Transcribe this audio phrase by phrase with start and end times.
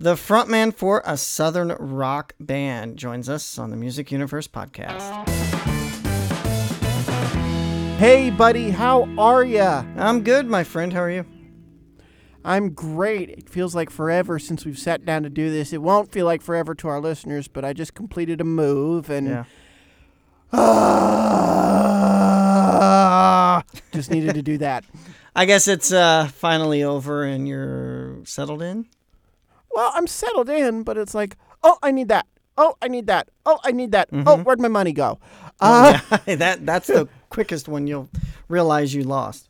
[0.00, 5.28] The frontman for a southern rock band joins us on the Music Universe podcast.
[7.98, 9.84] Hey, buddy, how are ya?
[9.98, 10.94] I'm good, my friend.
[10.94, 11.26] How are you?
[12.42, 13.28] I'm great.
[13.28, 15.70] It feels like forever since we've sat down to do this.
[15.74, 19.28] It won't feel like forever to our listeners, but I just completed a move and
[19.28, 19.44] Yeah.
[22.62, 24.86] Ah, just needed to do that.
[25.36, 28.86] I guess it's uh, finally over and you're settled in.
[29.72, 32.26] Well, I'm settled in, but it's like, oh, I need that.
[32.56, 33.28] Oh, I need that.
[33.46, 34.08] Oh, I need that.
[34.12, 35.18] Oh, where'd my money go?
[35.60, 38.08] Uh, yeah, that that's the quickest one you'll
[38.48, 39.48] realize you lost.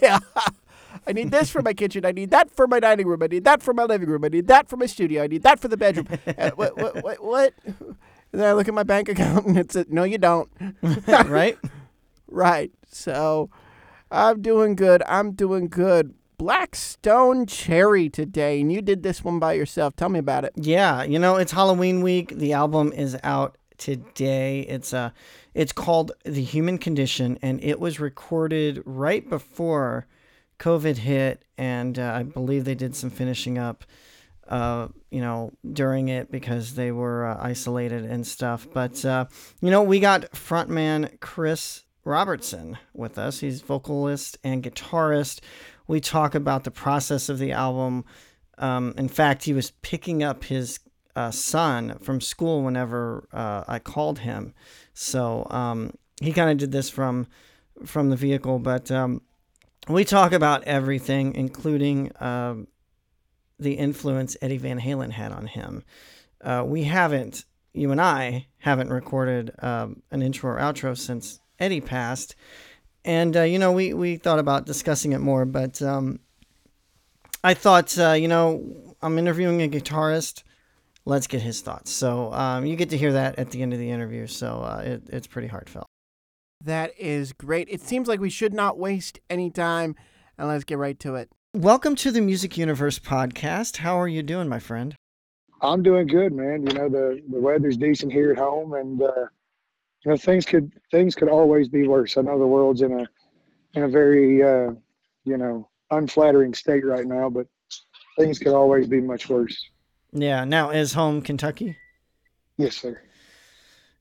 [0.00, 0.18] Yeah.
[1.06, 2.04] I need this for my kitchen.
[2.04, 3.22] I need that for my dining room.
[3.22, 4.24] I need that for my living room.
[4.24, 5.22] I need that for my studio.
[5.22, 6.06] I need that for the bedroom.
[6.38, 7.54] Uh, what, what, what, what?
[7.66, 7.96] And
[8.40, 10.48] then I look at my bank account and it's a, no, you don't.
[11.08, 11.58] right?
[12.28, 12.70] Right.
[12.90, 13.50] So
[14.10, 15.02] I'm doing good.
[15.08, 16.14] I'm doing good.
[16.42, 18.60] Black Stone Cherry today.
[18.60, 19.94] And you did this one by yourself.
[19.94, 20.52] Tell me about it.
[20.56, 22.36] Yeah, you know, it's Halloween week.
[22.36, 24.62] The album is out today.
[24.62, 25.10] It's uh
[25.54, 30.08] it's called The Human Condition and it was recorded right before
[30.58, 33.84] COVID hit and uh, I believe they did some finishing up
[34.48, 38.66] uh, you know, during it because they were uh, isolated and stuff.
[38.74, 39.26] But uh,
[39.60, 43.40] you know, we got frontman Chris Robertson with us.
[43.40, 45.40] He's vocalist and guitarist.
[45.86, 48.04] We talk about the process of the album.
[48.58, 50.80] Um, in fact, he was picking up his
[51.16, 54.54] uh, son from school whenever uh, I called him.
[54.94, 57.26] So um, he kind of did this from
[57.84, 59.22] from the vehicle, but um,
[59.88, 62.54] we talk about everything, including uh,
[63.58, 65.82] the influence Eddie Van Halen had on him.
[66.40, 71.80] Uh, we haven't, you and I haven't recorded um, an intro or outro since Eddie
[71.80, 72.36] passed,
[73.04, 76.20] and uh, you know we we thought about discussing it more, but um,
[77.42, 80.42] I thought uh, you know I'm interviewing a guitarist.
[81.04, 81.90] Let's get his thoughts.
[81.90, 84.28] So um, you get to hear that at the end of the interview.
[84.28, 85.86] So uh, it, it's pretty heartfelt.
[86.64, 87.66] That is great.
[87.68, 89.96] It seems like we should not waste any time.
[90.38, 91.28] And let's get right to it.
[91.54, 93.78] Welcome to the Music Universe podcast.
[93.78, 94.94] How are you doing, my friend?
[95.60, 96.66] I'm doing good, man.
[96.66, 99.26] You know the the weather's decent here at home, and uh,
[100.04, 102.16] you know things could things could always be worse.
[102.16, 103.06] I know the world's in a
[103.74, 104.72] in a very uh,
[105.24, 107.46] you know unflattering state right now, but
[108.18, 109.56] things could always be much worse.
[110.12, 110.44] Yeah.
[110.44, 111.76] Now is home Kentucky.
[112.58, 113.00] Yes, sir.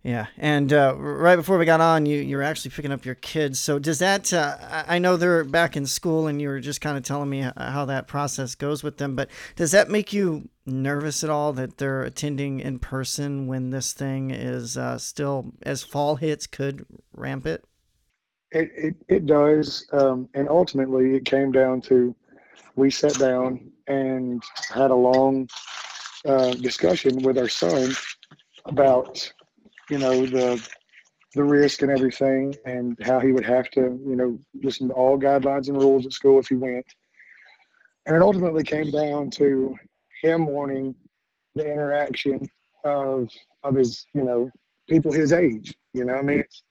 [0.03, 3.13] Yeah, and uh, right before we got on, you you were actually picking up your
[3.13, 3.59] kids.
[3.59, 4.34] So does that?
[4.34, 4.57] Uh,
[4.88, 7.85] I know they're back in school, and you were just kind of telling me how
[7.85, 9.16] that process goes with them.
[9.16, 13.94] But does that make you nervous at all that they're attending in person when this
[13.94, 17.63] thing is uh, still, as fall hits, could ramp it?
[18.50, 22.16] It it, it does, um, and ultimately it came down to
[22.75, 24.41] we sat down and
[24.73, 25.47] had a long
[26.25, 27.91] uh, discussion with our son
[28.66, 29.31] about
[29.91, 30.66] you know the
[31.35, 35.19] the risk and everything and how he would have to you know listen to all
[35.19, 36.85] guidelines and rules at school if he went.
[38.06, 39.75] And it ultimately came down to
[40.24, 40.96] him wanting
[41.56, 42.50] the interaction
[42.85, 43.29] of
[43.63, 44.50] of his you know
[44.90, 46.40] people his age you know i mean?
[46.40, 46.63] It's,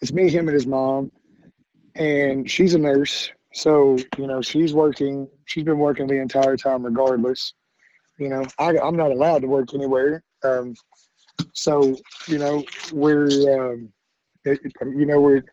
[0.00, 1.10] it's me him and his mom.
[1.96, 6.84] And she's a nurse so you know she's working she's been working the entire time
[6.84, 7.52] regardless.
[8.18, 10.22] You know I, i'm not allowed to work anywhere.
[10.44, 10.74] Um,
[11.52, 11.96] so
[12.26, 13.26] you know we're
[13.72, 13.92] um,
[14.44, 15.44] it, you know we're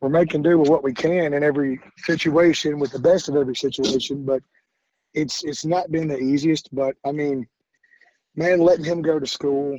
[0.00, 3.56] we're making do with what we can in every situation with the best of every
[3.56, 4.40] situation but
[5.14, 7.46] it's it's not been the easiest but i mean
[8.34, 9.76] man letting him go to school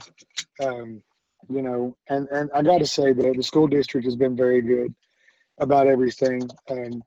[0.63, 1.01] um,
[1.49, 4.61] you know and and i got to say that the school district has been very
[4.61, 4.93] good
[5.59, 7.01] about everything um,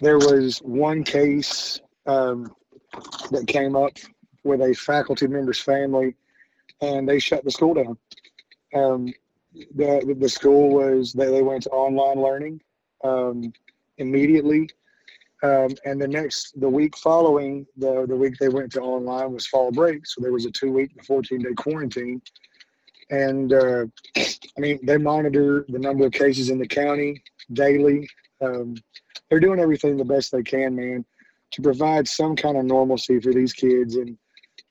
[0.00, 2.50] there was one case um,
[3.30, 3.92] that came up
[4.44, 6.14] with a faculty member's family
[6.80, 7.98] and they shut the school down.
[8.74, 9.12] Um,
[9.74, 12.60] the the school was they, they went to online learning
[13.02, 13.52] um,
[13.98, 14.68] immediately,
[15.42, 19.46] um, and the next the week following the the week they went to online was
[19.46, 22.22] fall break, so there was a two week, fourteen day quarantine,
[23.10, 27.22] and uh, I mean they monitor the number of cases in the county
[27.52, 28.08] daily.
[28.40, 28.76] Um,
[29.28, 31.04] they're doing everything the best they can, man,
[31.52, 34.16] to provide some kind of normalcy for these kids and.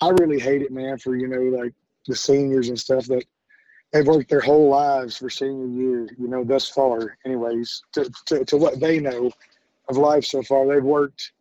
[0.02, 1.74] I really hate it, man, for you know, like
[2.10, 3.24] the seniors and stuff that
[3.94, 8.44] they've worked their whole lives for senior year, you know, thus far, anyways, to, to,
[8.46, 9.32] to what they know
[9.88, 10.68] of life so far.
[10.68, 11.32] They've worked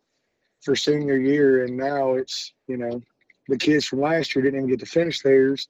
[0.60, 3.02] for senior year, and now it's, you know,
[3.48, 5.68] the kids from last year didn't even get to finish theirs.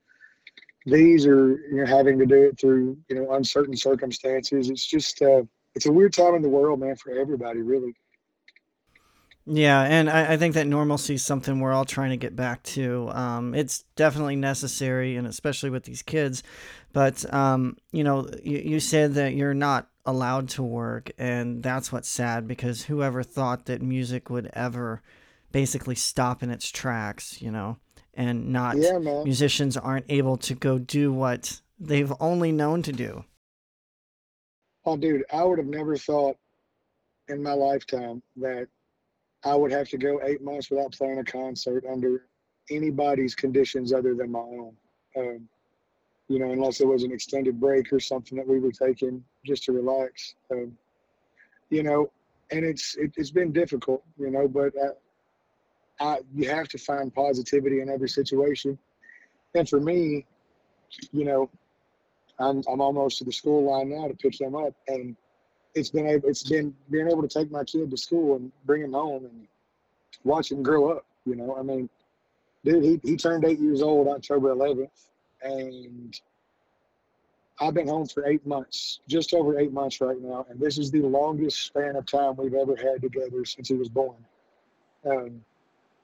[0.84, 4.70] These are, you know, having to do it through, you know, uncertain circumstances.
[4.70, 5.42] It's just, uh,
[5.74, 7.94] it's a weird time in the world, man, for everybody, really.
[9.50, 12.62] Yeah, and I, I think that normalcy is something we're all trying to get back
[12.64, 13.08] to.
[13.12, 16.42] Um, it's definitely necessary, and especially with these kids.
[16.92, 21.90] But um, you know, you, you said that you're not allowed to work, and that's
[21.90, 25.02] what's sad because whoever thought that music would ever
[25.50, 27.78] basically stop in its tracks, you know,
[28.12, 33.24] and not Yeah, musicians aren't able to go do what they've only known to do.
[34.84, 36.36] Oh, dude, I would have never thought
[37.28, 38.68] in my lifetime that
[39.44, 42.24] I would have to go eight months without playing a concert under
[42.70, 44.76] anybody's conditions other than my own.
[45.16, 45.48] Um,
[46.28, 49.64] you know, unless it was an extended break or something that we were taking just
[49.64, 50.34] to relax.
[50.52, 50.76] Um,
[51.70, 52.10] you know,
[52.50, 54.72] and it's it, it's been difficult, you know, but
[56.00, 58.78] I, I, you have to find positivity in every situation.
[59.54, 60.26] And for me,
[61.12, 61.50] you know,
[62.38, 65.16] I'm I'm almost to the school line now to pick them up, and
[65.78, 68.82] it's been able it's been being able to take my kid to school and bring
[68.82, 69.46] him home and
[70.24, 71.04] watch him grow up.
[71.24, 71.88] You know, I mean,
[72.64, 74.90] dude, he he turned eight years old October 11th,
[75.42, 76.20] and
[77.60, 80.90] I've been home for eight months, just over eight months right now, and this is
[80.90, 84.16] the longest span of time we've ever had together since he was born.
[85.08, 85.44] Um,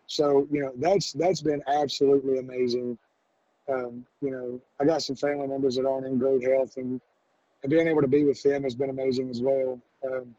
[0.06, 2.98] so you know that's that's been absolutely amazing.
[3.68, 7.00] Um, you know, I got some family members that aren't in great health, and,
[7.64, 9.81] and being able to be with them has been amazing as well.
[10.06, 10.34] Um,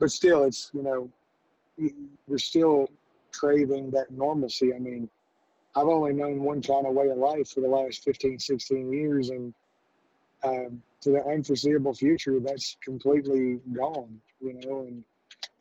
[0.00, 1.10] but still, it's you know,
[2.26, 2.88] we're still
[3.32, 4.74] craving that normalcy.
[4.74, 5.08] I mean,
[5.76, 9.28] I've only known one kind of way of life for the last 15, 16 years,
[9.28, 9.52] and
[10.44, 14.18] um, to the unforeseeable future, that's completely gone.
[14.40, 15.04] You know, and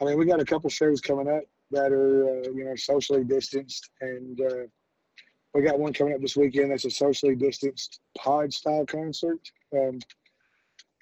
[0.01, 3.25] I mean, we got a couple shows coming up that are uh, you know socially
[3.25, 4.63] distanced, and uh,
[5.53, 9.39] we got one coming up this weekend that's a socially distanced pod style concert.
[9.73, 9.99] Um,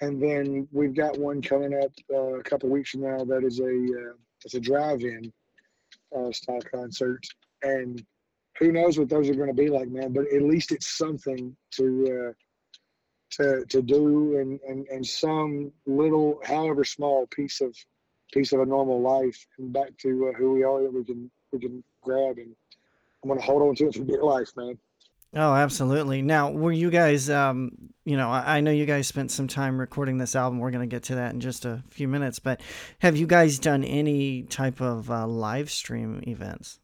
[0.03, 3.59] and then we've got one coming up uh, a couple weeks from now that is
[3.59, 4.13] a uh,
[4.43, 5.31] it's a drive-in
[6.15, 7.25] uh, style concert.
[7.61, 8.03] And
[8.59, 10.11] who knows what those are going to be like, man?
[10.11, 11.85] But at least it's something to
[12.29, 12.33] uh,
[13.37, 17.75] to to do, and, and and some little, however small, piece of
[18.33, 21.31] piece of a normal life, and back to uh, who we are that we can
[21.51, 22.53] we can grab and
[23.23, 24.77] I'm gonna hold on to it for dear life, man.
[25.35, 26.21] Oh, absolutely.
[26.21, 27.71] Now, were you guys, um,
[28.05, 30.59] you know, I, I know you guys spent some time recording this album.
[30.59, 32.61] We're going to get to that in just a few minutes, but
[32.99, 36.79] have you guys done any type of uh, live stream events?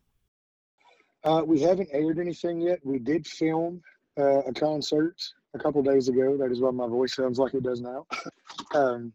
[1.24, 2.80] Uh, we haven't aired anything yet.
[2.84, 3.82] We did film
[4.18, 5.16] uh, a concert
[5.54, 6.36] a couple days ago.
[6.38, 8.08] That is why my voice sounds like it does now.
[8.74, 9.14] um,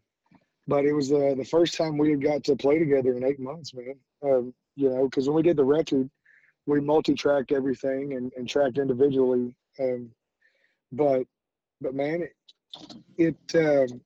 [0.67, 3.39] but it was uh, the first time we had got to play together in eight
[3.39, 3.95] months, man.
[4.23, 6.09] Um, you know, because when we did the record,
[6.65, 9.55] we multi-tracked everything and, and tracked individually.
[9.79, 10.09] Um,
[10.91, 11.23] but
[11.81, 12.27] but man,
[13.17, 14.01] it, it um,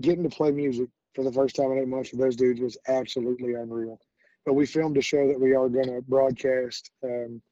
[0.00, 2.78] getting to play music for the first time in eight months with those dudes was
[2.86, 3.98] absolutely unreal.
[4.46, 7.42] But we filmed a show that we are going to broadcast um,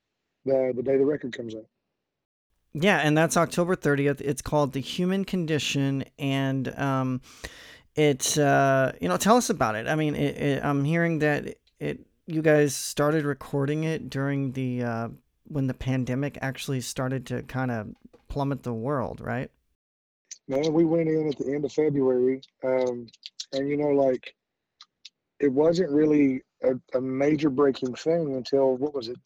[0.45, 1.67] the the day the record comes out.
[2.73, 4.21] Yeah, and that's October 30th.
[4.21, 7.23] It's called The Human Condition, and um,
[7.95, 9.89] it's uh, you know, tell us about it.
[9.89, 14.83] I mean, it, it, I'm hearing that it you guys started recording it during the
[14.83, 15.09] uh,
[15.49, 17.89] when the pandemic actually started to kind of
[18.29, 19.51] plummet the world, right?
[20.49, 23.07] Man, we went in at the end of February, um,
[23.53, 24.35] and you know, like
[25.41, 29.17] it wasn't really a, a major breaking thing until what was it,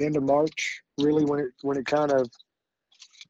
[0.00, 0.82] end of March?
[0.98, 2.28] Really, when it when it kind of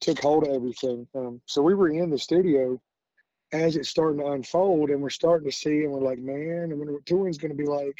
[0.00, 1.06] took hold of everything.
[1.14, 2.80] Um, so we were in the studio
[3.52, 6.78] as it's starting to unfold, and we're starting to see, and we're like, man, and
[6.78, 7.96] what touring's going to be like.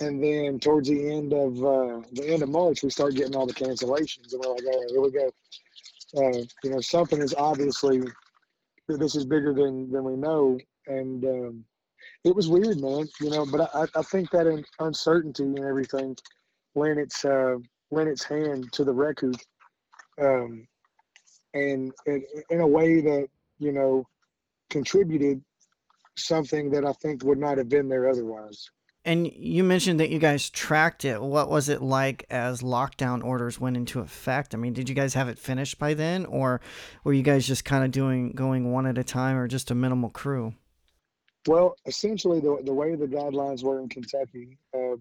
[0.00, 3.46] And then towards the end of uh, the end of March, we start getting all
[3.46, 5.30] the cancellations, and we're like, right, here we go.
[6.16, 8.02] Uh, you know, something is obviously
[8.88, 11.64] this is bigger than than we know, and um,
[12.24, 13.08] it was weird, man.
[13.20, 16.16] You know, but I, I think that uncertainty and everything
[16.74, 17.56] lent its uh,
[17.90, 19.36] lent its hand to the record,
[20.20, 20.66] um,
[21.54, 23.28] and in, in a way that
[23.58, 24.06] you know
[24.70, 25.42] contributed
[26.16, 28.68] something that I think would not have been there otherwise.
[29.04, 31.22] And you mentioned that you guys tracked it.
[31.22, 34.54] What was it like as lockdown orders went into effect?
[34.54, 36.60] I mean, did you guys have it finished by then, or
[37.02, 39.74] were you guys just kind of doing going one at a time, or just a
[39.74, 40.54] minimal crew?
[41.46, 45.00] Well, essentially, the the way the guidelines were in Kentucky, um,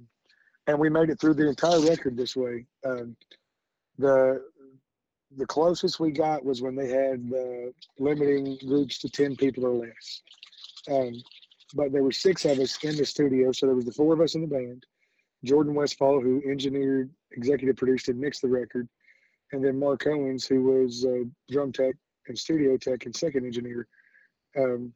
[0.68, 2.66] and we made it through the entire record this way.
[2.86, 3.18] Um,
[3.98, 4.42] the
[5.36, 9.74] the closest we got was when they had uh, limiting groups to ten people or
[9.74, 10.22] less.
[10.90, 11.22] Um,
[11.74, 14.22] but there were six of us in the studio, so there was the four of
[14.22, 14.86] us in the band.
[15.44, 18.88] Jordan Westfall, who engineered, executive produced, and mixed the record,
[19.52, 21.06] and then Mark Owens, who was
[21.50, 21.96] drum tech
[22.28, 23.88] and studio tech and second engineer.
[24.58, 24.94] Um,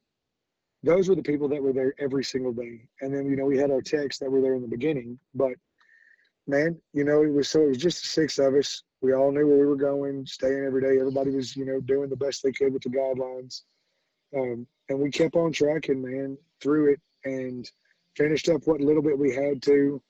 [0.84, 2.82] those were the people that were there every single day.
[3.02, 5.54] And then, you know, we had our techs that were there in the beginning, but
[6.46, 8.84] man, you know, it was so it was just the six of us.
[9.02, 11.00] We all knew where we were going, staying every day.
[11.00, 13.62] Everybody was, you know, doing the best they could with the guidelines.
[14.36, 17.70] Um, and we kept on tracking, man, through it and
[18.16, 20.02] finished up what little bit we had to.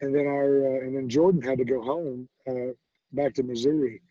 [0.00, 2.72] And then our, uh, and then Jordan had to go home, uh,
[3.12, 4.02] back to Missouri.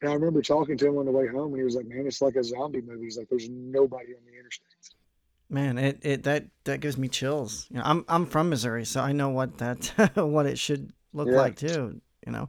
[0.00, 2.06] And I remember talking to him on the way home, and he was like, "Man,
[2.06, 3.04] it's like a zombie movie.
[3.04, 4.94] He's like, there's nobody on the interstate."
[5.50, 7.66] Man, it, it that that gives me chills.
[7.70, 11.28] You know, I'm I'm from Missouri, so I know what that what it should look
[11.28, 11.36] Yeah.
[11.36, 12.00] like too.
[12.26, 12.48] You know,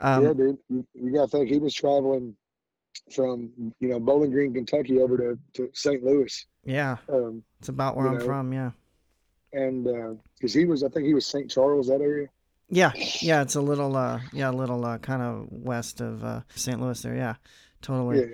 [0.00, 0.58] um, yeah, dude.
[0.68, 2.36] You, you got to think he was traveling
[3.14, 6.02] from you know Bowling Green, Kentucky, over to, to St.
[6.02, 8.52] Louis, yeah, um, it's about where I'm know, from.
[8.52, 8.70] Yeah,
[9.52, 9.84] and
[10.36, 11.50] because he was, I think he was St.
[11.50, 12.28] Charles that area.
[12.68, 13.42] yeah, yeah.
[13.42, 16.80] It's a little uh, yeah, a little uh, kind of west of uh, St.
[16.80, 17.14] Louis there.
[17.14, 17.34] Yeah,
[17.82, 18.30] totally.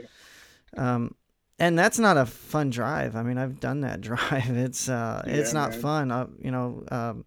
[0.76, 1.14] Yeah, Um,
[1.58, 3.16] and that's not a fun drive.
[3.16, 4.56] I mean, I've done that drive.
[4.56, 5.80] It's uh, it's not man.
[5.80, 6.10] fun.
[6.10, 7.24] Uh, you know, um,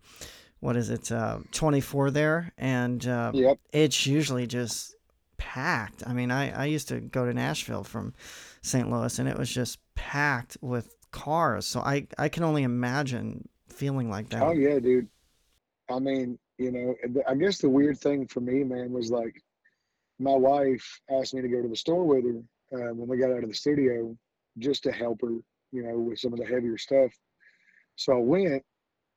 [0.60, 1.12] what is it?
[1.12, 3.60] Uh, 24 there, and uh, yep.
[3.72, 4.96] it's usually just
[5.38, 6.04] packed.
[6.06, 8.14] I mean, I I used to go to Nashville from
[8.62, 8.90] St.
[8.90, 11.66] Louis, and it was just packed with cars.
[11.66, 14.42] So I I can only imagine feeling like that.
[14.42, 15.08] Oh yeah, dude.
[15.90, 19.42] I mean, you know, I guess the weird thing for me, man, was like
[20.20, 23.32] my wife asked me to go to the store with her uh, when we got
[23.32, 24.16] out of the studio
[24.58, 25.38] just to help her,
[25.72, 27.12] you know, with some of the heavier stuff.
[27.96, 28.64] So I went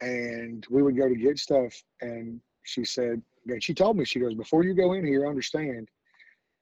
[0.00, 1.75] and we would go to get stuff.
[2.00, 5.88] And she said, and she told me, she goes, before you go in here, understand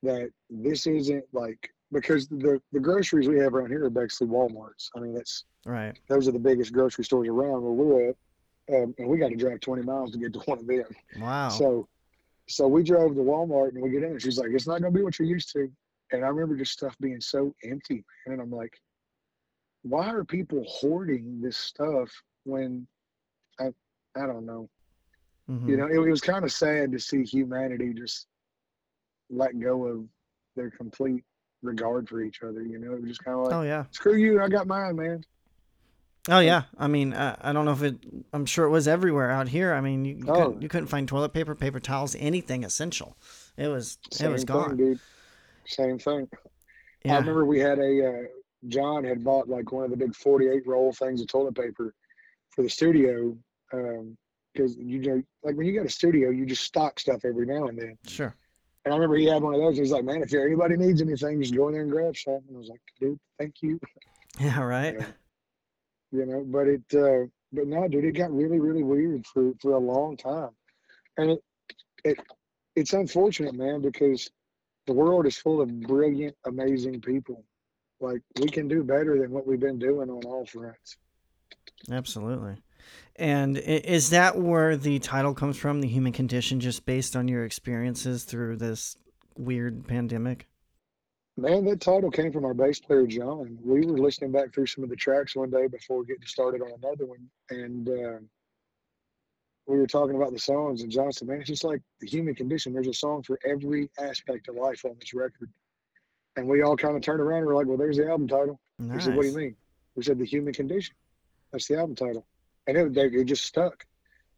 [0.03, 4.89] that this isn't like, because the, the groceries we have around here are basically Walmarts.
[4.97, 5.99] I mean, that's, Right.
[6.09, 8.17] those are the biggest grocery stores around where we're at.
[8.73, 10.85] Um, and we got to drive 20 miles to get to one of them.
[11.19, 11.49] Wow.
[11.49, 11.89] So,
[12.49, 14.93] so we drove to Walmart and we get in and she's like, it's not going
[14.93, 15.71] to be what you're used to.
[16.13, 18.05] And I remember just stuff being so empty.
[18.27, 18.73] man, And I'm like,
[19.83, 22.11] why are people hoarding this stuff
[22.45, 22.87] when
[23.59, 23.67] I,
[24.17, 24.69] I don't know.
[25.51, 25.69] Mhm.
[25.69, 28.27] You know, it, it was kind of sad to see humanity just
[29.31, 30.05] let go of
[30.57, 31.25] their complete
[31.63, 32.63] regard for each other.
[32.63, 33.85] You know, it was just kind of like, Oh yeah.
[33.91, 35.25] screw you, I got mine, man.
[36.29, 37.97] Oh yeah, I mean, uh, I don't know if it.
[38.33, 39.73] I'm sure it was everywhere out here.
[39.73, 40.35] I mean, you, you, Oh.
[40.35, 43.17] couldn't, you couldn't find toilet paper, paper towels, anything essential.
[43.57, 44.77] It was it was Same gone.
[44.77, 45.01] dude.
[45.67, 46.29] Same thing.
[47.05, 47.15] Yeah.
[47.15, 48.23] I remember we had a uh,
[48.69, 51.95] John had bought like one of the big 48 roll things of toilet paper
[52.51, 53.35] for the studio
[53.71, 57.67] because you know like when you got a studio you just stock stuff every now
[57.69, 57.97] and then.
[58.07, 58.35] sure.
[58.85, 59.77] And I remember he had one of those.
[59.77, 62.41] He's like, man, if anybody needs anything, just go in there and grab some.
[62.49, 63.79] And I was like, dude, thank you.
[64.39, 64.95] Yeah, right.
[64.95, 65.07] Yeah.
[66.13, 69.73] You know, but it uh, but no, dude, it got really really weird for for
[69.73, 70.51] a long time,
[71.19, 71.43] and it
[72.05, 72.19] it
[72.77, 74.31] it's unfortunate, man, because
[74.87, 77.45] the world is full of brilliant, amazing people.
[78.01, 80.97] Like we can do better than what we've been doing on all fronts.
[81.91, 82.57] Absolutely.
[83.17, 87.45] And is that where the title comes from, the human condition, just based on your
[87.45, 88.97] experiences through this
[89.37, 90.47] weird pandemic?
[91.37, 93.59] Man, that title came from our bass player John.
[93.65, 96.73] We were listening back through some of the tracks one day before getting started on
[96.83, 98.19] another one, and uh,
[99.67, 100.83] we were talking about the songs.
[100.83, 102.73] And John said, "Man, it's just like the human condition.
[102.73, 105.51] There's a song for every aspect of life on this record."
[106.37, 108.61] And we all kind of turned around and were like, "Well, there's the album title."
[108.79, 109.57] He said, "What do you mean?"
[109.95, 110.95] We said, "The human condition."
[111.53, 112.27] That's the album title,
[112.67, 113.85] and it, it just stuck.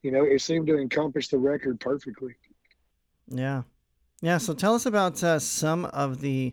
[0.02, 2.34] You know, it seemed to encompass the record perfectly.
[3.28, 3.62] Yeah.
[4.20, 4.38] Yeah.
[4.38, 6.52] So tell us about uh, some of the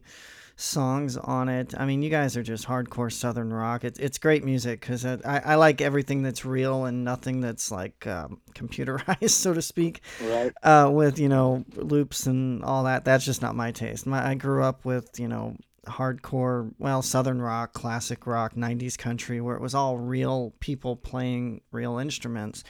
[0.55, 1.73] songs on it.
[1.77, 3.83] I mean, you guys are just hardcore Southern rock.
[3.83, 8.05] It's, it's great music because I, I like everything that's real and nothing that's like
[8.05, 10.51] um, computerized, so to speak, Right?
[10.63, 13.05] uh, with, you know, loops and all that.
[13.05, 14.05] That's just not my taste.
[14.05, 15.55] My, I grew up with, you know,
[15.88, 21.62] hardcore, well, Southern rock, classic rock, 90s country, where it was all real people playing
[21.71, 22.63] real instruments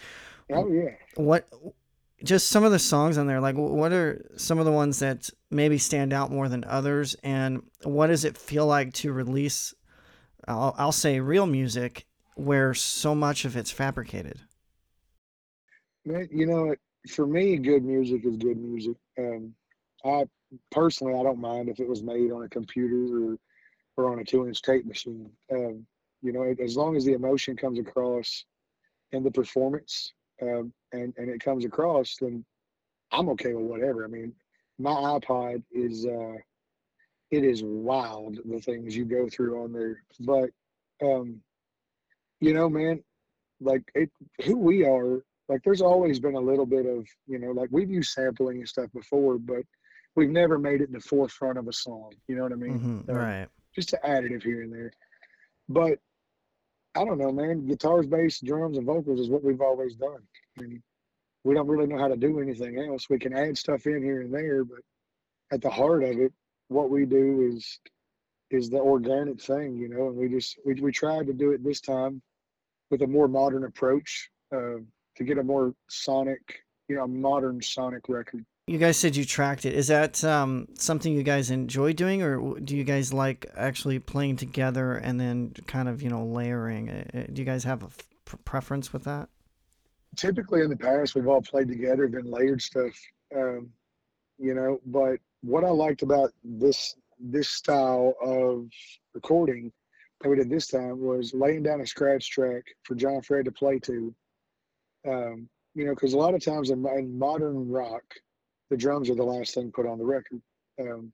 [0.51, 0.95] Oh yeah.
[1.15, 1.47] what
[2.23, 5.29] just some of the songs on there like what are some of the ones that
[5.51, 9.73] maybe stand out more than others and what does it feel like to release
[10.47, 14.41] i'll, I'll say real music where so much of it's fabricated
[16.31, 16.75] you know,
[17.09, 18.95] for me, good music is good music.
[19.17, 19.53] Um,
[20.05, 20.25] I
[20.71, 23.37] personally, I don't mind if it was made on a computer or,
[23.97, 25.29] or on a two-inch tape machine.
[25.51, 25.85] Um,
[26.21, 28.45] you know, as long as the emotion comes across
[29.11, 32.43] in the performance um, and and it comes across, then
[33.11, 34.05] I'm okay with whatever.
[34.05, 34.33] I mean,
[34.77, 36.37] my iPod is uh,
[37.31, 40.49] it is wild the things you go through on there, but
[41.01, 41.41] um,
[42.41, 43.03] you know, man,
[43.61, 44.09] like it,
[44.45, 47.89] who we are like there's always been a little bit of you know like we've
[47.89, 49.63] used sampling and stuff before but
[50.19, 52.79] we've never made it in the forefront of a song you know what i mean
[52.79, 54.91] hmm Uh, right just an additive here and there
[55.69, 55.99] but
[56.95, 57.67] I don't know, man.
[57.67, 60.21] Guitars, bass, drums, and vocals is what we've always done.
[60.57, 60.81] I mean,
[61.43, 63.09] we don't really know how to do anything else.
[63.09, 64.79] We can add stuff in here and there, but
[65.51, 66.33] at the heart of it,
[66.67, 67.79] what we do is
[68.49, 70.07] is the organic thing, you know.
[70.07, 72.21] And we just we we tried to do it this time
[72.89, 74.79] with a more modern approach uh,
[75.15, 76.41] to get a more sonic,
[76.88, 78.43] you know, a modern sonic record.
[78.69, 79.73] You guys said you tracked it.
[79.73, 84.35] Is that um, something you guys enjoy doing, or do you guys like actually playing
[84.35, 86.85] together and then kind of you know layering?
[87.33, 89.29] Do you guys have a f- preference with that?
[90.15, 92.93] Typically, in the past, we've all played together, been layered stuff,
[93.35, 93.71] um,
[94.38, 94.79] you know.
[94.85, 98.67] But what I liked about this this style of
[99.15, 99.71] recording
[100.21, 103.51] that we did this time was laying down a scratch track for John Fred to
[103.51, 104.13] play to.
[105.07, 108.03] Um, you know, because a lot of times in, in modern rock,
[108.69, 110.41] the drums are the last thing put on the record.
[110.79, 111.11] Um,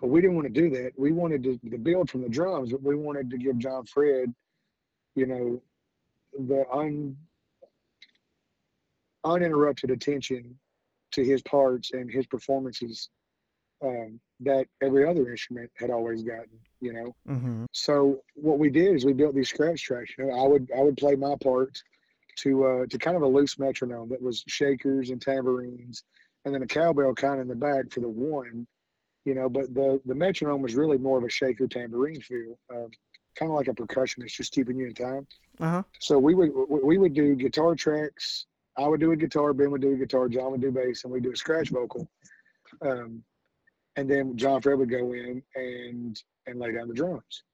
[0.00, 0.92] but we didn't want to do that.
[0.96, 4.32] We wanted to, to build from the drums, but we wanted to give John Fred,
[5.14, 5.62] you know,
[6.38, 7.16] the un,
[9.24, 10.58] uninterrupted attention
[11.12, 13.10] to his parts and his performances
[13.82, 16.58] um, that every other instrument had always gotten.
[16.80, 17.64] You know, Mm-hmm.
[17.72, 20.12] so what we did is we built these scratch tracks.
[20.16, 21.82] You know, I would I would play my parts
[22.38, 26.04] to uh, to kind of a loose metronome that was shakers and tambourines
[26.44, 28.66] and then a cowbell kind of in the back for the one,
[29.24, 29.48] you know.
[29.48, 32.88] But the the metronome was really more of a shaker tambourine feel, uh,
[33.36, 35.26] kind of like a percussionist, just keeping you in time.
[35.60, 35.82] Uh huh.
[35.98, 38.46] So we would we would do guitar tracks.
[38.78, 41.12] I would do a guitar, Ben would do a guitar, John would do bass, and
[41.12, 42.08] we do a scratch vocal.
[42.82, 43.22] Um,
[43.96, 47.44] and then John Fred would go in and and lay down the drums.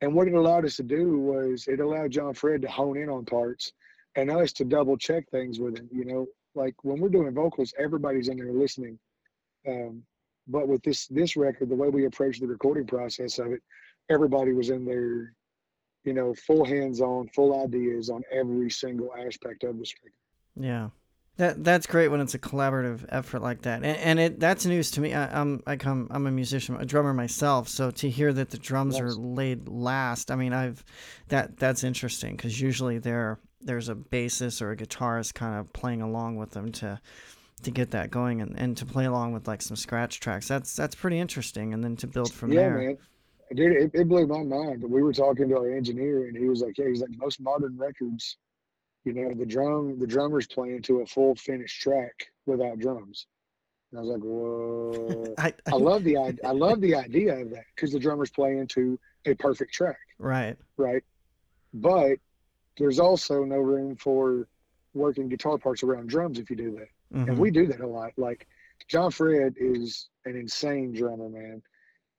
[0.00, 3.08] And what it allowed us to do was it allowed John Fred to hone in
[3.08, 3.72] on parts
[4.16, 5.88] and us to double check things with him.
[5.90, 8.98] You know, like when we're doing vocals, everybody's in there listening.
[9.66, 10.02] Um,
[10.46, 13.62] but with this this record, the way we approached the recording process of it,
[14.10, 15.32] everybody was in there,
[16.04, 20.12] you know, full hands on, full ideas on every single aspect of this record.
[20.56, 20.90] Yeah.
[21.36, 24.92] That that's great when it's a collaborative effort like that, and, and it that's news
[24.92, 25.14] to me.
[25.14, 28.56] I, I'm I come I'm a musician, a drummer myself, so to hear that the
[28.56, 30.84] drums are laid last, I mean I've
[31.30, 36.02] that that's interesting because usually there there's a bassist or a guitarist kind of playing
[36.02, 37.00] along with them to
[37.62, 40.48] to get that going and, and to play along with like some scratch tracks.
[40.48, 42.60] That's that's pretty interesting, and then to build from there.
[42.60, 42.88] yeah, there.
[42.88, 42.98] man.
[43.54, 44.82] Dude, it, it blew my mind.
[44.82, 47.76] We were talking to our engineer, and he was like, "Yeah, he's like most modern
[47.76, 48.38] records,
[49.04, 53.26] you know, the drum, the drummer's playing to a full finished track without drums."
[53.92, 57.50] And I was like, "Whoa!" I, I love the i- I love the idea of
[57.50, 60.56] that because the drummer's playing to a perfect track, right.
[60.76, 61.02] right?
[61.72, 62.16] But
[62.78, 64.48] there's also no room for
[64.94, 66.88] working guitar parts around drums if you do that.
[67.16, 67.28] Mhm.
[67.28, 68.12] And we do that a lot.
[68.16, 68.46] Like
[68.88, 71.62] John Fred is an insane drummer, man.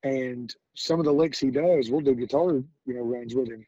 [0.04, 2.52] And some of the licks he does, we'll do guitar,
[2.86, 3.66] you know, runs with him.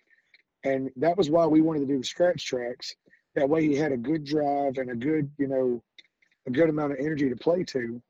[0.64, 2.96] And that was why we wanted to do the scratch tracks.
[3.36, 5.82] That way he had a good drive and a good, you know,
[6.46, 8.02] a good amount of energy to play to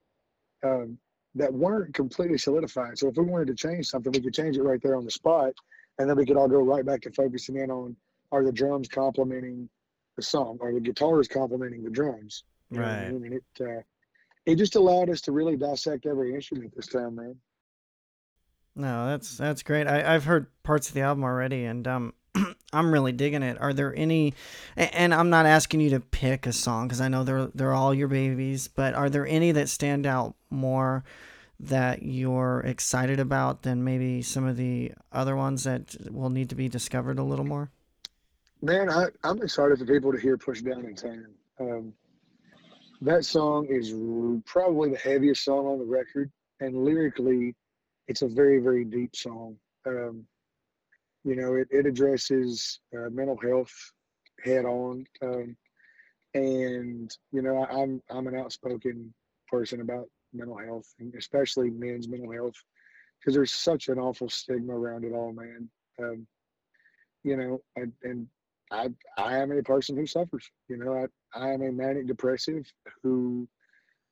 [0.64, 0.98] um,
[1.36, 2.98] that weren't completely solidified.
[2.98, 5.12] So if we wanted to change something, we could change it right there on the
[5.12, 5.54] spot.
[6.00, 7.96] And then we could all go right back to focusing in on
[8.32, 9.70] are the drums complementing
[10.16, 10.58] the song?
[10.62, 12.44] or the guitars complementing the drums?
[12.72, 13.06] You know I Right.
[13.06, 13.26] mean?
[13.26, 13.82] And it uh,
[14.46, 17.36] it just allowed us to really dissect every instrument this time, man.
[18.76, 19.88] No, that's that's great.
[19.88, 22.14] I, I've heard parts of the album already, and um,
[22.74, 23.60] I'm really digging it.
[23.60, 24.36] Are there any?
[24.76, 27.94] And I'm not asking you to pick a song because I know they're they're all
[27.94, 28.68] your babies.
[28.68, 31.04] But are there any that stand out more
[31.60, 36.56] that you're excited about than maybe some of the other ones that will need to
[36.56, 37.72] be discovered a little more?
[38.62, 41.32] Man, I, I'm excited for people to hear Push Down and Turn.
[41.60, 41.94] Um,
[43.02, 43.94] that song is
[44.46, 47.56] probably the heaviest song on the record, and lyrically,
[48.08, 49.58] it's a very, very deep song.
[49.86, 50.26] Um,
[51.24, 53.74] you know, it, it addresses uh, mental health
[54.44, 55.06] head on.
[55.22, 55.56] Um,
[56.34, 59.14] and, you know, I, I'm, I'm an outspoken
[59.48, 62.56] person about mental health, and especially men's mental health,
[63.20, 65.70] because there's such an awful stigma around it all, man.
[66.02, 66.26] Um,
[67.24, 68.28] you know, and, and
[68.72, 70.50] I I am a person who suffers.
[70.68, 72.72] You know, I I am a manic depressive
[73.04, 73.48] who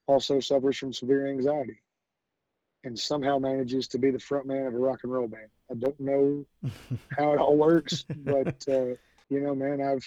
[0.07, 1.81] also suffers from severe anxiety,
[2.83, 5.49] and somehow manages to be the front man of a rock and roll band.
[5.71, 6.45] I don't know
[7.17, 8.95] how it all works, but uh,
[9.29, 10.05] you know, man, I've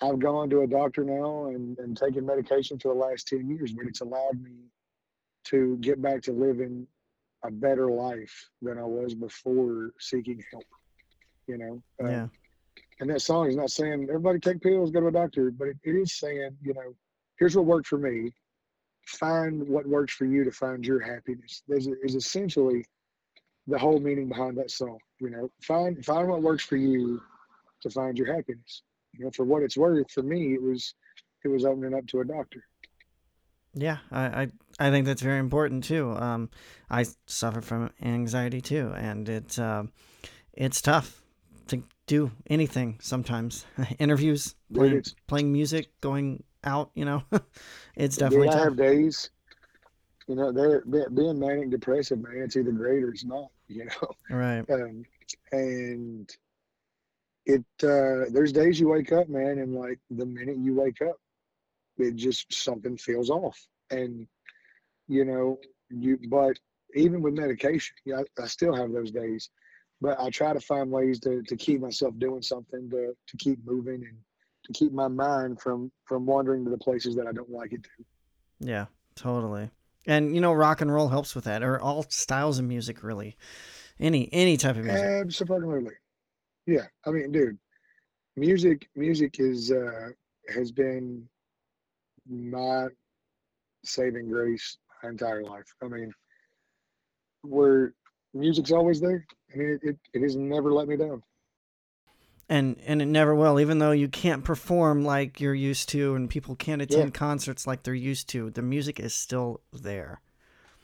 [0.00, 3.72] I've gone to a doctor now and, and taken medication for the last ten years,
[3.72, 4.52] but it's allowed me
[5.44, 6.86] to get back to living
[7.44, 10.64] a better life than I was before seeking help.
[11.46, 12.26] You know, yeah.
[13.00, 15.76] And that song is not saying everybody take pills, go to a doctor, but it,
[15.84, 16.94] it is saying, you know,
[17.38, 18.32] here's what worked for me.
[19.06, 21.62] Find what works for you to find your happiness.
[21.66, 22.84] There's is essentially
[23.66, 24.98] the whole meaning behind that song.
[25.20, 27.20] You know, find find what works for you
[27.82, 28.82] to find your happiness.
[29.14, 30.94] You know, for what it's worth, for me, it was
[31.44, 32.62] it was opening up to a doctor.
[33.74, 36.10] Yeah, I, I, I think that's very important too.
[36.10, 36.50] Um,
[36.90, 39.84] I suffer from anxiety too, and it's uh,
[40.52, 41.27] it's tough to
[42.08, 43.64] do anything sometimes.
[43.98, 46.90] Interviews, playing, playing music, going out.
[46.94, 47.22] You know,
[47.94, 49.30] it's definitely I have days.
[50.26, 52.42] You know, they're being manic depressive, man.
[52.42, 53.50] It's either great or it's not.
[53.70, 54.64] You know, Right.
[54.70, 55.04] um,
[55.52, 56.26] and
[57.44, 61.16] it uh, there's days you wake up, man, and like the minute you wake up,
[61.98, 63.58] it just something feels off,
[63.90, 64.26] and
[65.06, 65.58] you know
[65.90, 66.18] you.
[66.30, 66.58] But
[66.94, 69.50] even with medication, yeah, I, I still have those days,
[70.00, 73.58] but I try to find ways to to keep myself doing something to to keep
[73.64, 74.16] moving and
[74.64, 77.82] to keep my mind from from wandering to the places that I don't like it
[77.82, 78.04] to.
[78.60, 79.70] Yeah, totally.
[80.06, 83.36] And you know, rock and roll helps with that, or all styles of music, really.
[84.00, 85.04] Any any type of music.
[85.04, 85.94] Absolutely.
[86.66, 86.86] Yeah.
[87.04, 87.58] I mean, dude,
[88.36, 90.08] music music is uh
[90.54, 91.28] has been
[92.28, 92.88] my
[93.84, 95.66] saving grace my entire life.
[95.82, 96.12] I mean,
[98.34, 99.26] music's always there.
[99.52, 101.22] I mean, it, it, it has never let me down.
[102.48, 106.30] and and it never will even though you can't perform like you're used to and
[106.30, 110.20] people can't attend concerts like they're used to the music is still there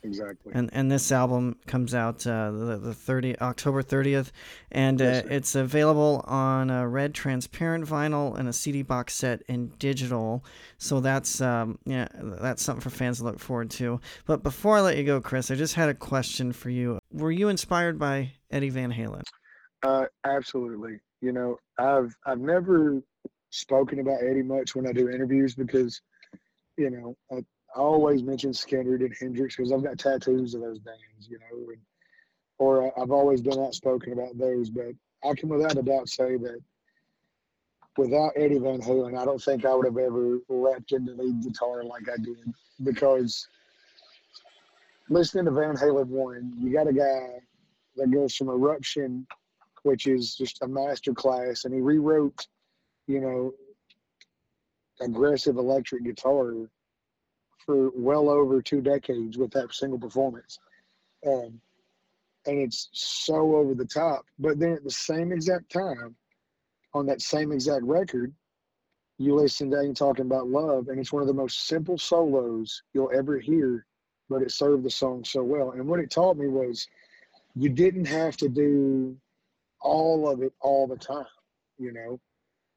[0.05, 0.51] Exactly.
[0.53, 4.31] and and this album comes out uh, the, the 30 october 30th
[4.71, 9.41] and uh, Yes, it's available on a red transparent vinyl and a cd box set
[9.47, 10.43] in digital.
[10.77, 13.99] So that's um yeah that's something for fans to look forward to.
[14.25, 16.99] But before i let you go chris i just had a question for you.
[17.11, 19.23] Were you inspired by eddie van halen?
[19.83, 20.99] Uh, absolutely.
[21.21, 23.01] You know, I've I've never
[23.51, 26.01] spoken about Eddie much when I do interviews because,
[26.77, 27.43] you know, I,
[27.75, 31.71] I always mention Skynyrd and Hendrix because I've got tattoos of those bands, you know,
[31.71, 31.81] and
[32.57, 34.69] or I've always been outspoken about those.
[34.69, 36.59] But I can without a doubt say that
[37.97, 41.83] without Eddie Van Halen, I don't think I would have ever leapt into lead guitar
[41.83, 43.47] like I did because
[45.09, 47.39] listening to Van Halen one, you got a guy
[47.97, 49.25] that goes from Eruption
[49.85, 51.65] which is just a master class.
[51.65, 52.47] And he rewrote,
[53.05, 53.53] you know,
[54.99, 56.55] aggressive electric guitar
[57.65, 60.59] for well over two decades with that single performance.
[61.25, 61.59] Um,
[62.45, 64.25] and it's so over the top.
[64.37, 66.15] But then at the same exact time,
[66.93, 68.33] on that same exact record,
[69.17, 72.83] you listen to Ain't Talking About Love, and it's one of the most simple solos
[72.93, 73.85] you'll ever hear,
[74.29, 75.71] but it served the song so well.
[75.71, 76.87] And what it taught me was
[77.55, 79.15] you didn't have to do
[79.81, 81.25] all of it all the time.
[81.77, 82.19] You know,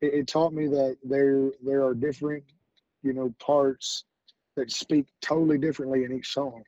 [0.01, 2.44] it, it taught me that there there are different,
[3.03, 4.05] you know, parts
[4.58, 6.62] that speak totally differently in each song,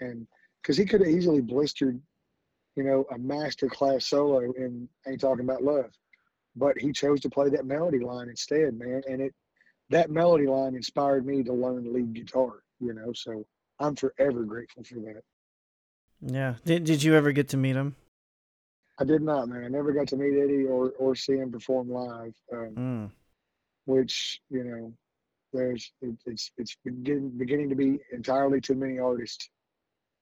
[0.00, 0.26] and
[0.62, 2.00] because he could have easily blistered,
[2.76, 5.90] you know, a master class solo in "Ain't Talking About Love,"
[6.56, 9.34] but he chose to play that melody line instead, man, and it
[9.90, 12.62] that melody line inspired me to learn lead guitar.
[12.80, 13.44] You know, so
[13.78, 15.22] I'm forever grateful for that.
[16.20, 17.94] yeah did, did you ever get to meet him
[18.98, 19.64] I did not, man.
[19.64, 22.34] I never got to meet Eddie or, or see him perform live.
[22.52, 23.10] Um, mm.
[23.86, 24.92] which you know
[25.54, 29.48] there's it's it's begin, beginning to be entirely too many artists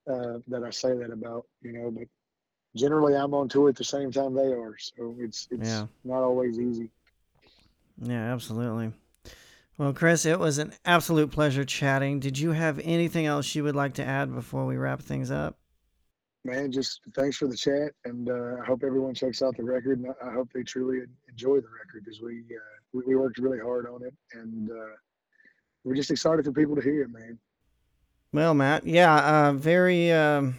[0.09, 2.07] uh, that I say that about you know but
[2.77, 5.87] generally I'm on tour at the same time they are so it's it's Yeah.
[6.05, 6.91] not always easy
[8.01, 8.93] Yeah, absolutely.
[9.79, 12.21] Well, Chris, it was an absolute pleasure chatting.
[12.21, 15.57] Did you have anything else you would like to add before we wrap things up?
[16.45, 20.01] man just thanks for the chat and uh, I hope everyone checks out the record
[20.01, 23.39] and I I hope they truly enjoy the record because we, uh, we we worked
[23.39, 24.97] really hard on it and uh,
[25.85, 27.39] we're just excited for people to hear it man
[28.33, 30.57] Well, Matt, yeah, uh, very, um,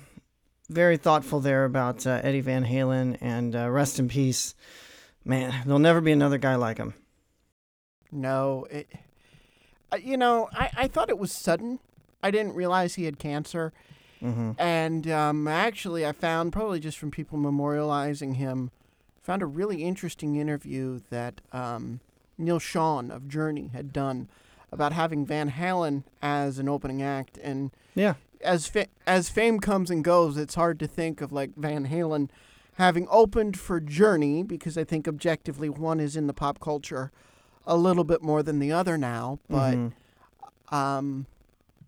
[0.70, 4.54] very thoughtful there about uh, Eddie Van Halen, and uh, rest in peace.
[5.26, 6.94] Man, there'll never be another guy like him.
[8.12, 8.88] No, it,
[9.92, 11.80] uh, you know, I, I thought it was sudden.
[12.22, 13.74] I didn't realize he had cancer.
[14.20, 18.70] hmm And um, actually, I found, probably just from people memorializing him,
[19.22, 22.02] found a really interesting interview that um,
[22.38, 24.30] Neal Schon of Journey had done
[24.74, 27.38] about having Van Halen as an opening act.
[27.44, 28.16] And Yeah.
[28.42, 32.30] as fa- as fame comes and goes, it's hard to think of like Van Halen
[32.78, 37.12] having opened for Journey because I think objectively one is in the pop culture
[37.68, 39.40] a little bit more than the other now.
[39.50, 39.94] But Mhm.
[40.72, 41.26] um,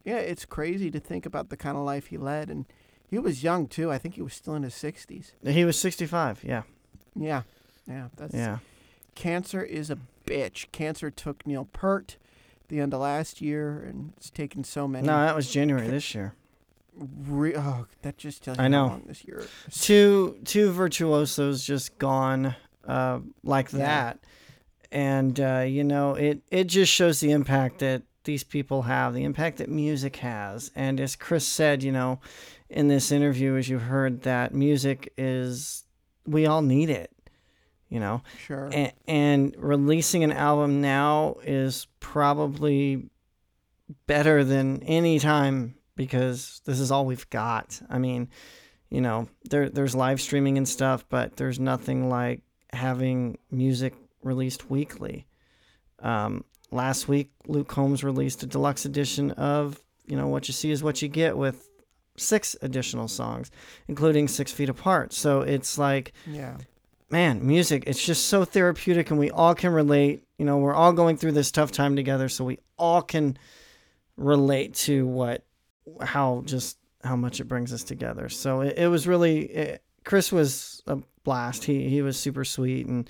[0.03, 2.65] yeah, it's crazy to think about the kind of life he led, and
[3.09, 3.91] he was young too.
[3.91, 5.33] I think he was still in his sixties.
[5.43, 6.43] he was 65.
[6.43, 6.63] Yeah.
[7.15, 7.43] Yeah,
[7.87, 8.09] yeah.
[8.15, 8.59] That's Yeah.
[9.15, 10.71] cancer is a bitch.
[10.71, 12.17] Cancer took Neil Peart
[12.67, 15.05] the end of last year, and it's taken so many.
[15.07, 16.33] No, that was January this year.
[16.97, 18.85] Re- oh, that just tells you I know.
[18.87, 19.45] how long this year.
[19.67, 19.81] is.
[19.81, 22.55] Two two virtuosos just gone
[22.87, 23.79] uh, like Yeah.
[23.79, 24.19] that.
[24.91, 29.23] And uh, you know, it it just shows the impact that these people have, the
[29.25, 30.71] impact that music has.
[30.75, 32.21] And as Chris said, you know,
[32.69, 35.83] in this interview, as you heard, that music is
[36.25, 37.11] we all need it.
[37.89, 38.69] You know, Sure.
[38.73, 43.09] and, and releasing an album now is probably
[44.07, 47.79] better than any time because this is all we've got.
[47.89, 48.27] I mean,
[48.89, 52.41] you know, there there's live streaming and stuff, but there's nothing like
[52.73, 53.93] having music
[54.23, 55.27] released weekly.
[55.99, 60.71] Um, last week, Luke Combs released a deluxe edition of you know what you see
[60.71, 61.69] is what you get with
[62.17, 63.51] six additional songs,
[63.87, 65.13] including Six Feet Apart.
[65.13, 66.57] So it's like yeah.
[67.09, 70.23] Man, music, it's just so therapeutic and we all can relate.
[70.37, 73.37] You know, we're all going through this tough time together, so we all can
[74.17, 75.45] relate to what,
[76.01, 78.29] how just how much it brings us together.
[78.29, 81.63] So it, it was really, it, Chris was a blast.
[81.63, 83.09] He, he was super sweet and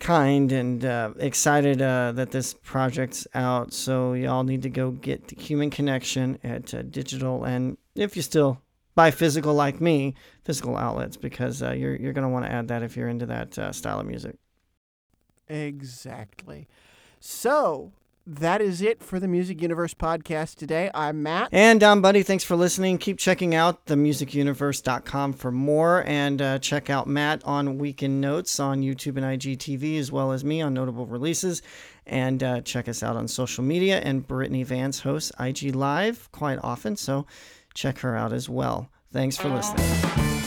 [0.00, 3.72] kind and uh, excited uh, that this project's out.
[3.72, 8.22] So y'all need to go get the Human Connection at uh, digital and if you
[8.22, 8.60] still
[8.94, 12.82] buy physical like me, physical outlets because uh, you're you're gonna want to add that
[12.82, 14.36] if you're into that uh, style of music.
[15.48, 16.68] Exactly.
[17.18, 17.92] So
[18.26, 20.90] that is it for the Music Universe podcast today.
[20.94, 21.48] I'm Matt.
[21.52, 22.98] And um, buddy, thanks for listening.
[22.98, 28.82] Keep checking out themusicuniverse.com for more, and uh, check out Matt on Weekend Notes on
[28.82, 31.62] YouTube and IGTV, as well as me on Notable Releases.
[32.06, 33.98] And uh, check us out on social media.
[34.00, 37.26] And Brittany Vance hosts IG Live quite often, so
[37.74, 38.90] check her out as well.
[39.12, 40.39] Thanks for listening.